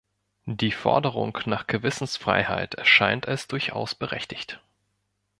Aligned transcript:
Die 0.47 0.71
Forderung 0.71 1.37
nach 1.45 1.67
Gewissensfreiheit 1.67 2.73
erscheint 2.73 3.27
als 3.27 3.45
durchaus 3.47 3.93
berechtigt. 3.93 4.59